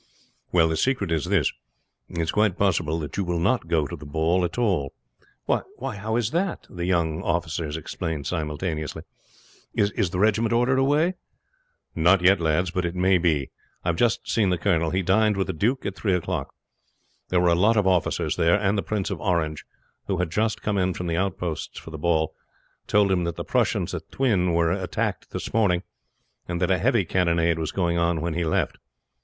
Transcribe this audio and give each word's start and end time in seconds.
"Well, 0.51 0.67
the 0.67 0.77
secret 0.77 1.11
is 1.11 1.25
this. 1.25 1.53
It 2.09 2.17
is 2.17 2.31
quite 2.31 2.57
probable 2.57 3.07
you 3.15 3.23
will 3.23 3.37
not 3.37 3.67
go 3.67 3.85
to 3.85 3.95
the 3.95 4.03
ball 4.07 4.43
at 4.43 4.57
all." 4.57 4.93
"Why! 5.45 5.95
How 5.95 6.15
it 6.15 6.31
that?" 6.31 6.65
the 6.71 6.87
young 6.87 7.21
officers 7.21 7.77
exclaimed 7.77 8.25
simultaneously. 8.25 9.03
"Is 9.75 10.09
the 10.09 10.17
regiment 10.17 10.53
ordered 10.53 10.79
away?" 10.79 11.13
"Not 11.93 12.23
yet, 12.23 12.39
lads; 12.41 12.71
but 12.71 12.83
it 12.83 12.95
may 12.95 13.19
be. 13.19 13.51
I 13.85 13.89
have 13.89 13.95
just 13.95 14.27
seen 14.27 14.49
the 14.49 14.57
colonel. 14.57 14.89
He 14.89 15.03
dined 15.03 15.37
with 15.37 15.45
the 15.45 15.53
duke 15.53 15.85
at 15.85 15.95
three 15.95 16.15
o'clock. 16.15 16.51
There 17.29 17.39
were 17.39 17.49
a 17.49 17.53
lot 17.53 17.77
of 17.77 17.85
officers 17.85 18.37
there, 18.37 18.59
and 18.59 18.75
the 18.79 18.81
Prince 18.81 19.11
of 19.11 19.21
Orange, 19.21 19.65
who 20.07 20.17
had 20.17 20.31
just 20.31 20.63
come 20.63 20.79
in 20.79 20.95
from 20.95 21.05
the 21.05 21.17
outposts 21.17 21.77
for 21.77 21.91
the 21.91 21.99
ball, 21.99 22.33
told 22.87 23.11
him 23.11 23.23
that 23.25 23.35
the 23.35 23.45
Prussians 23.45 23.93
at 23.93 24.09
Thuin 24.09 24.55
were 24.55 24.71
attacked 24.71 25.29
this 25.29 25.53
morning, 25.53 25.83
and 26.47 26.59
that 26.59 26.71
a 26.71 26.79
heavy 26.79 27.05
cannonade 27.05 27.59
was 27.59 27.71
going 27.71 27.99
on 27.99 28.19
when 28.19 28.33
he 28.33 28.43
left. 28.43 28.79